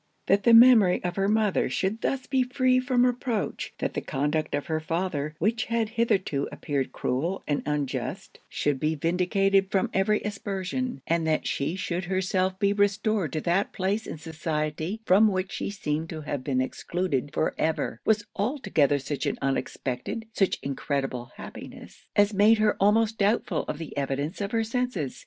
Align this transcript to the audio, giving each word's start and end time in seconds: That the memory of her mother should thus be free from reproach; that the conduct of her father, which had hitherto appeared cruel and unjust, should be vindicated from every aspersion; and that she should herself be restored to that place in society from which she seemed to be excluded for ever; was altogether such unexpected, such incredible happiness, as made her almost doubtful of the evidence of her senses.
That 0.25 0.45
the 0.45 0.53
memory 0.55 1.03
of 1.03 1.15
her 1.15 1.27
mother 1.27 1.69
should 1.69 2.01
thus 2.01 2.25
be 2.25 2.41
free 2.41 2.79
from 2.79 3.05
reproach; 3.05 3.71
that 3.77 3.93
the 3.93 4.01
conduct 4.01 4.55
of 4.55 4.65
her 4.65 4.79
father, 4.79 5.35
which 5.37 5.65
had 5.65 5.89
hitherto 5.89 6.47
appeared 6.51 6.91
cruel 6.91 7.43
and 7.47 7.61
unjust, 7.67 8.39
should 8.49 8.79
be 8.79 8.95
vindicated 8.95 9.69
from 9.69 9.91
every 9.93 10.19
aspersion; 10.25 11.03
and 11.05 11.27
that 11.27 11.45
she 11.45 11.75
should 11.75 12.05
herself 12.05 12.57
be 12.57 12.73
restored 12.73 13.31
to 13.33 13.41
that 13.41 13.73
place 13.73 14.07
in 14.07 14.17
society 14.17 15.01
from 15.05 15.27
which 15.27 15.51
she 15.51 15.69
seemed 15.69 16.09
to 16.09 16.21
be 16.43 16.51
excluded 16.63 17.29
for 17.31 17.53
ever; 17.59 18.01
was 18.03 18.25
altogether 18.35 18.97
such 18.97 19.27
unexpected, 19.39 20.25
such 20.33 20.57
incredible 20.63 21.29
happiness, 21.35 22.07
as 22.15 22.33
made 22.33 22.57
her 22.57 22.75
almost 22.79 23.19
doubtful 23.19 23.65
of 23.67 23.77
the 23.77 23.95
evidence 23.95 24.41
of 24.41 24.51
her 24.51 24.63
senses. 24.63 25.19